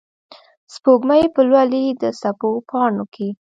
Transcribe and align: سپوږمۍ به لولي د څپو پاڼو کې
سپوږمۍ 0.73 1.23
به 1.33 1.41
لولي 1.51 1.83
د 2.01 2.03
څپو 2.19 2.49
پاڼو 2.69 3.05
کې 3.13 3.27